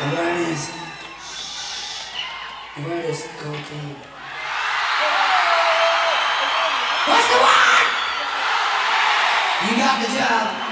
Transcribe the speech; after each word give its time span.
The 0.00 0.06
word 0.06 0.40
is. 0.50 0.72
The 2.76 2.82
word 2.82 3.04
is 3.04 3.28
cocaine. 3.38 3.96
What's 7.06 7.28
the 7.30 7.38
word? 7.38 7.86
You 9.62 9.76
got 9.76 10.02
the 10.02 10.18
job. 10.18 10.63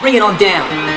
Bring 0.00 0.14
it 0.14 0.22
on 0.22 0.36
down. 0.38 0.93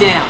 down. 0.00 0.29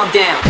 on 0.00 0.10
down. 0.12 0.49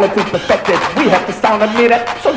Reality 0.00 0.30
perfected, 0.30 0.80
we 0.96 1.10
have 1.10 1.26
to 1.26 1.32
sound 1.34 1.62
a 1.62 1.66
minute. 1.74 2.08
So 2.22 2.34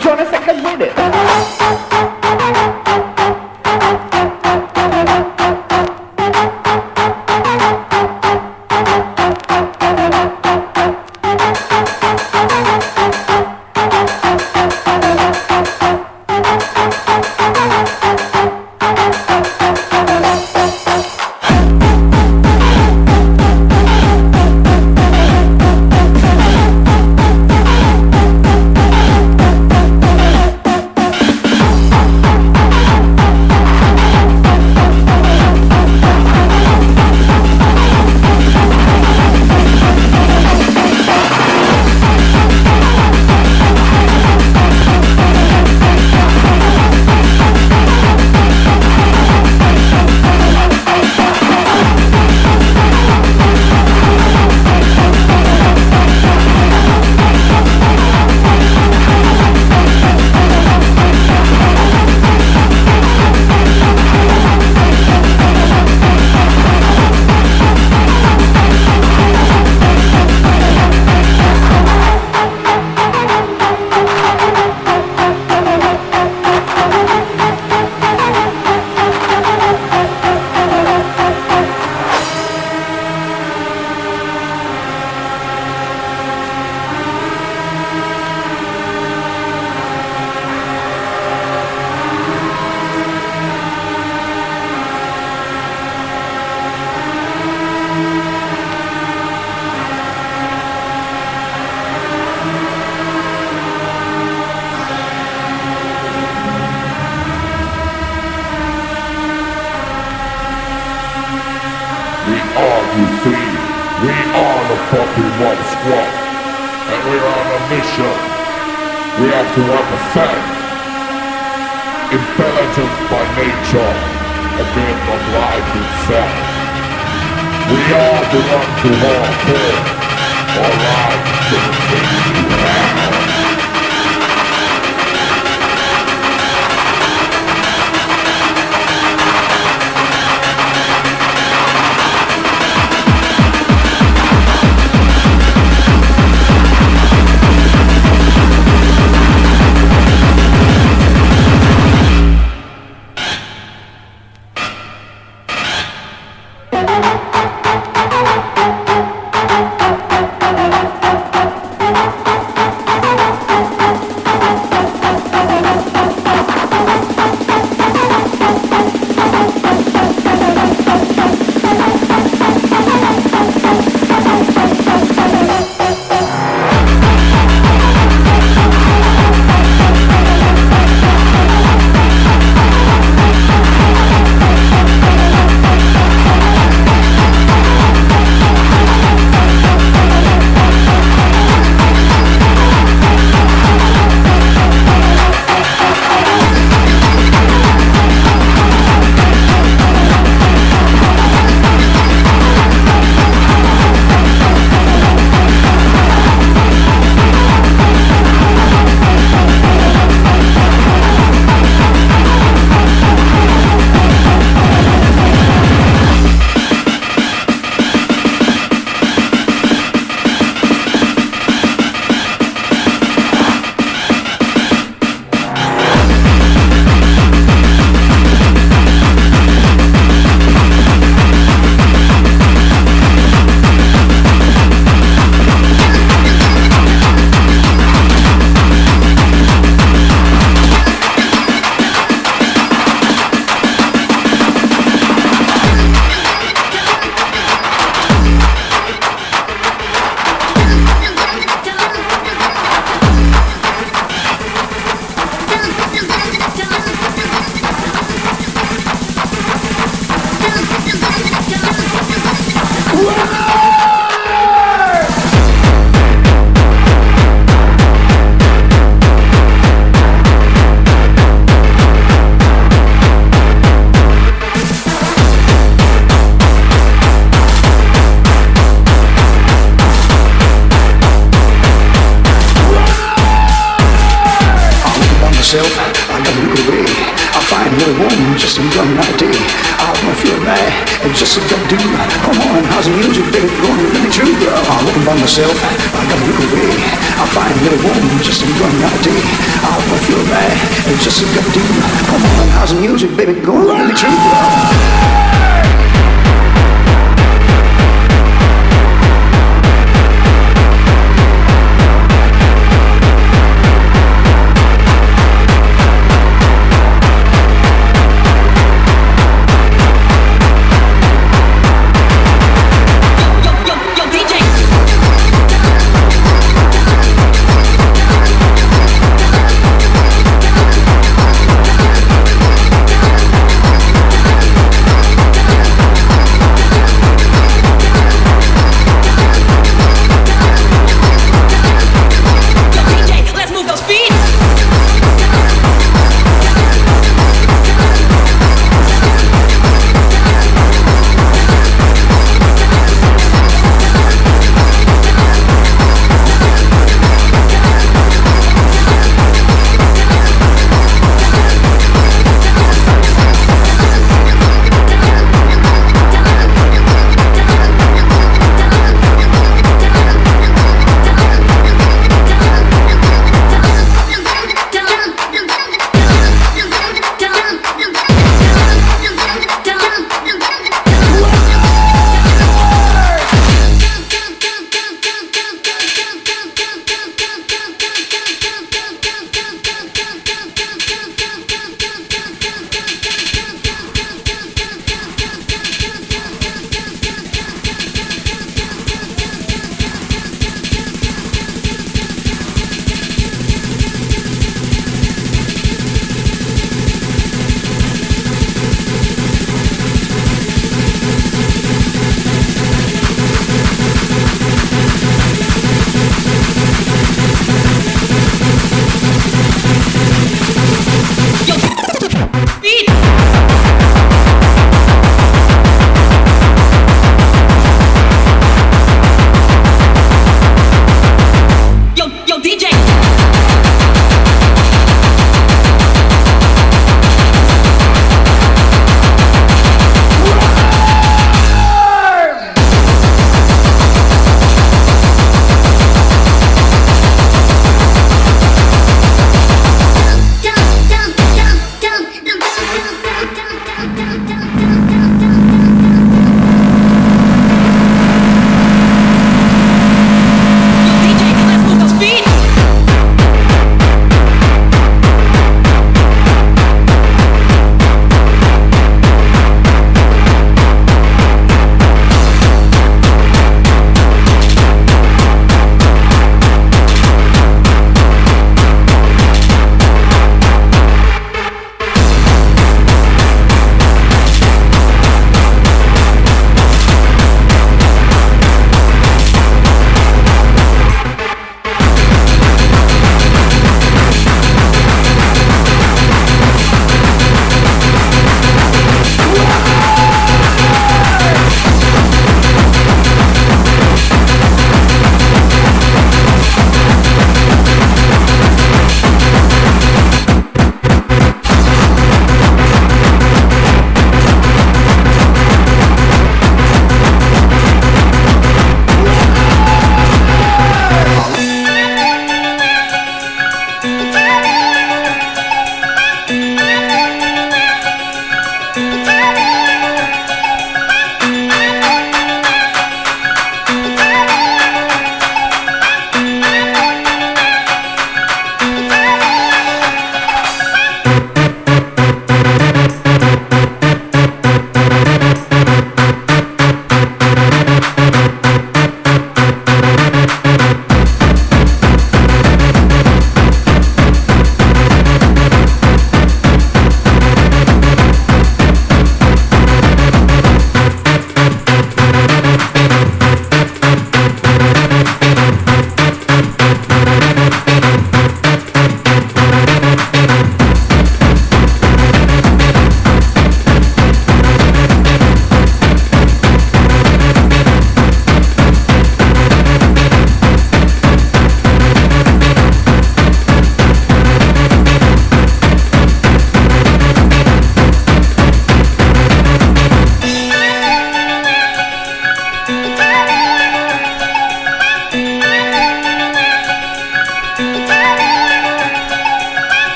I'll 296.14 297.26
find 297.34 297.50
a 297.50 297.62
little 297.64 297.82
woman 297.90 298.22
just 298.22 298.42
to 298.42 298.48
run 298.62 298.84
out 298.84 299.04
day. 299.04 299.18
I 299.66 299.82
don't 299.82 300.04
feel 300.06 300.24
bad, 300.30 300.54
it's 300.94 301.04
just 301.04 301.24
a 301.24 301.26
gut 301.34 301.48
do. 301.54 301.62
Come 302.06 302.22
on, 302.22 302.48
house 302.50 302.74
music, 302.74 303.16
baby, 303.18 303.34
going 303.42 303.66
really 303.66 303.94
true, 303.94 304.10
girl. 304.10 305.24
Yo, 305.24 305.33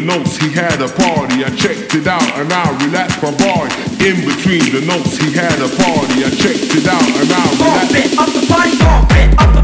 the 0.00 0.06
notes, 0.06 0.36
he 0.36 0.50
had 0.52 0.80
a 0.80 0.88
party. 0.88 1.44
I 1.44 1.50
checked 1.56 1.94
it 1.94 2.06
out 2.06 2.22
and 2.38 2.52
I 2.52 2.70
relaxed 2.84 3.20
my 3.22 3.34
body. 3.34 3.74
In 4.06 4.16
between 4.22 4.70
the 4.70 4.82
notes, 4.86 5.16
he 5.18 5.32
had 5.32 5.58
a 5.58 5.68
party. 5.74 6.22
I 6.22 6.30
checked 6.30 6.70
it 6.70 6.86
out 6.86 7.02
and 7.02 7.30
I 7.32 7.42
relaxed. 7.58 8.18
Up 8.18 8.30
the 8.30 8.46
party, 8.46 8.70
up 8.78 9.10
the 9.10 9.34
party, 9.34 9.36
up 9.38 9.57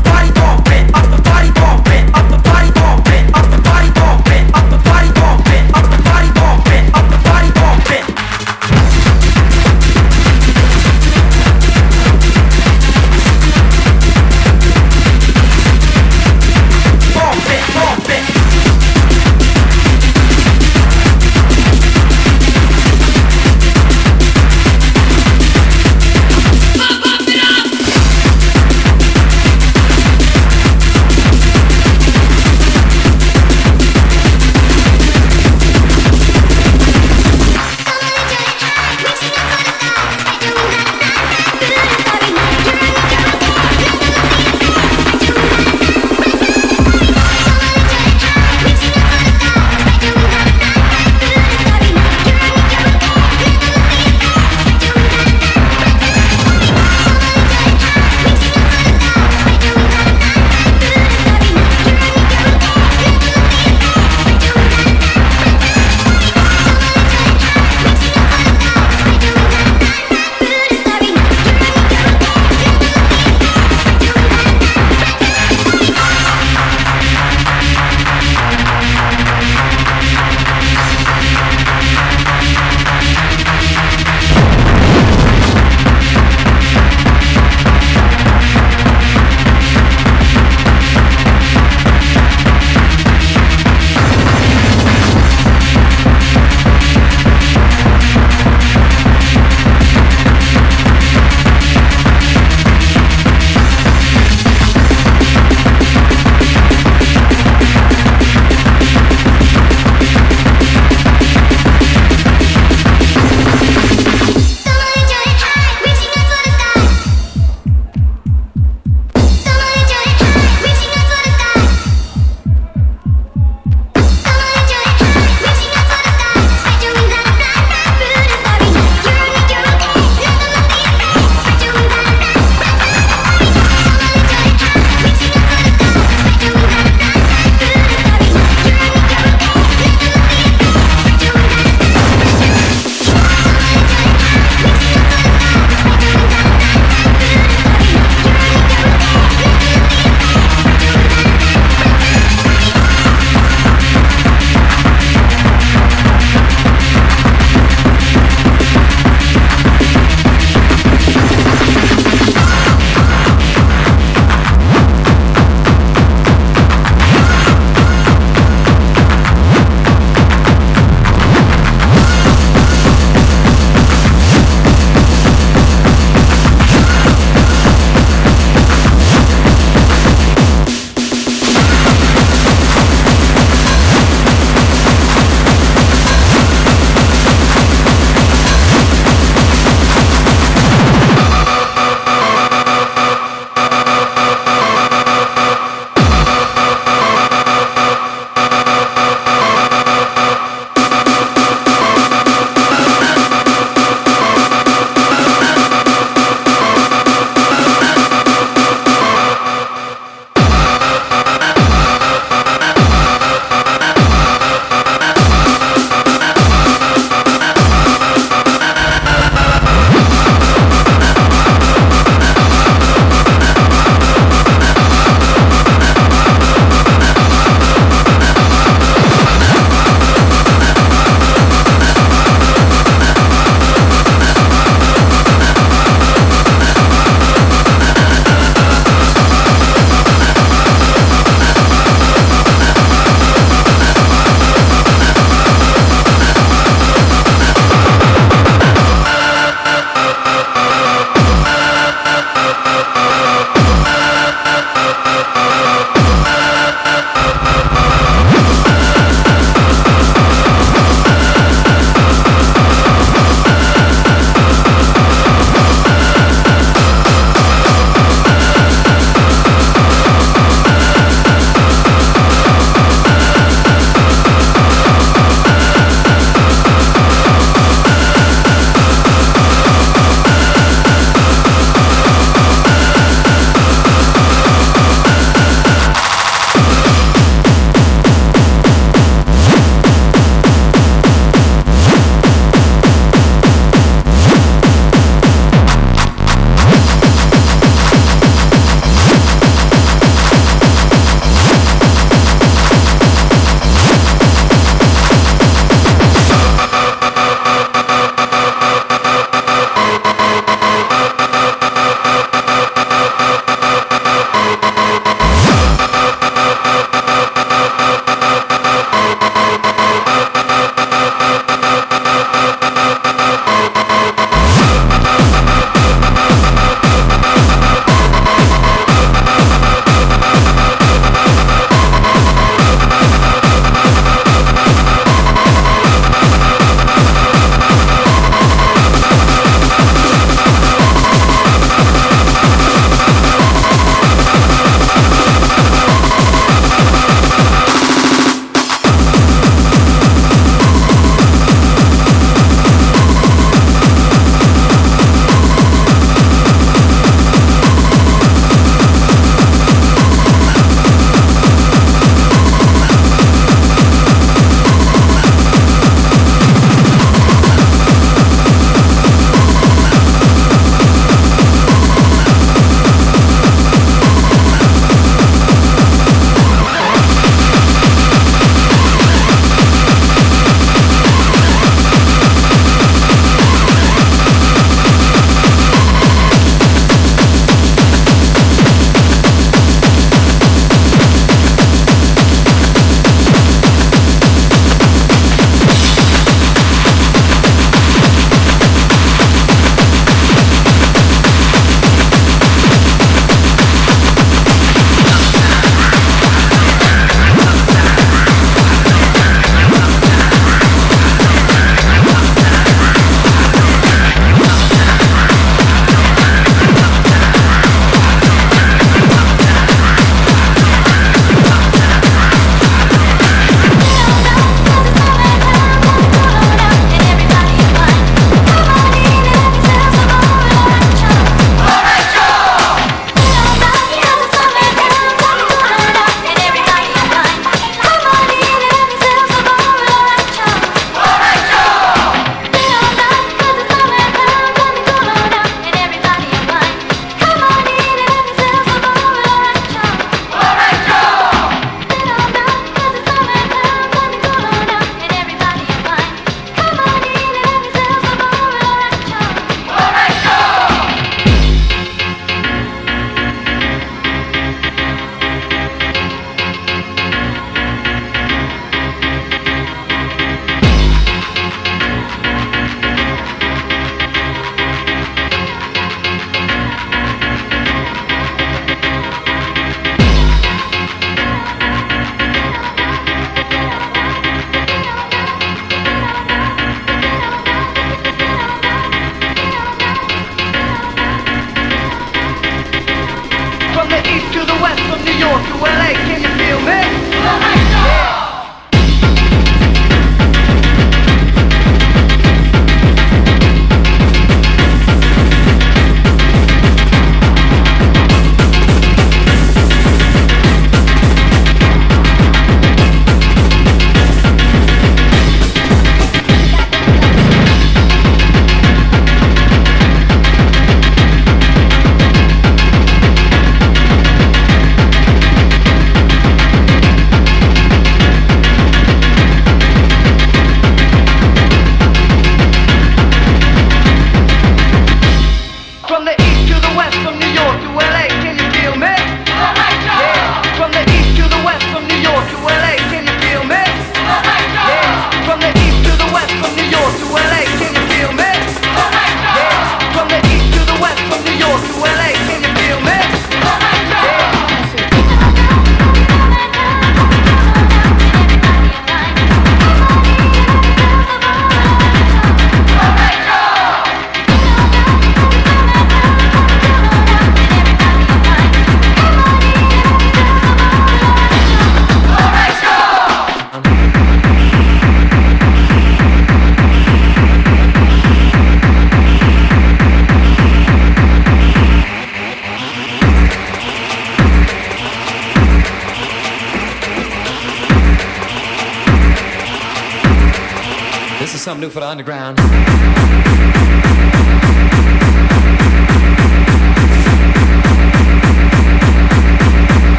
for 591.74 591.82
Underground. 591.82 592.23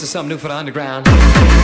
this 0.00 0.08
is 0.08 0.12
something 0.12 0.30
new 0.30 0.38
for 0.38 0.48
the 0.48 0.54
underground. 0.54 1.59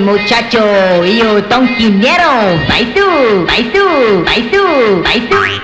Muchacho, 0.00 1.04
yo 1.04 1.42
tonquinero, 1.44 2.58
vai 2.68 2.84
tú, 2.94 3.44
vai 3.46 3.62
tú, 3.64 4.24
vai 4.24 4.42
tú, 4.50 5.02
vai 5.02 5.20
tú. 5.28 5.63